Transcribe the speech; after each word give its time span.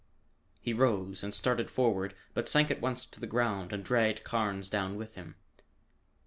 He 0.59 0.73
rose 0.73 1.23
and 1.23 1.31
started 1.31 1.69
forward 1.69 2.15
but 2.33 2.49
sank 2.49 2.71
at 2.71 2.81
once 2.81 3.05
to 3.05 3.19
the 3.19 3.27
ground 3.27 3.71
and 3.71 3.83
dragged 3.85 4.23
Carnes 4.23 4.67
down 4.67 4.95
with 4.95 5.13
him. 5.13 5.35